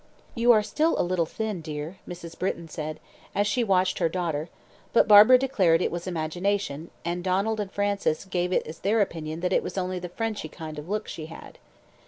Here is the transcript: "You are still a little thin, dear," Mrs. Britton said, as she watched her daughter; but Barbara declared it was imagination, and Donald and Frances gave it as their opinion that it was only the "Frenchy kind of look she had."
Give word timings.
"You 0.33 0.51
are 0.51 0.63
still 0.63 0.99
a 0.99 1.05
little 1.05 1.27
thin, 1.27 1.61
dear," 1.61 1.99
Mrs. 2.07 2.35
Britton 2.39 2.67
said, 2.69 2.99
as 3.35 3.45
she 3.45 3.63
watched 3.63 3.99
her 3.99 4.09
daughter; 4.09 4.49
but 4.93 5.07
Barbara 5.07 5.37
declared 5.37 5.79
it 5.79 5.91
was 5.91 6.07
imagination, 6.07 6.89
and 7.05 7.23
Donald 7.23 7.59
and 7.59 7.71
Frances 7.71 8.25
gave 8.25 8.51
it 8.51 8.65
as 8.65 8.79
their 8.79 8.99
opinion 8.99 9.41
that 9.41 9.53
it 9.53 9.61
was 9.61 9.77
only 9.77 9.99
the 9.99 10.09
"Frenchy 10.09 10.49
kind 10.49 10.79
of 10.79 10.89
look 10.89 11.07
she 11.07 11.27
had." 11.27 11.59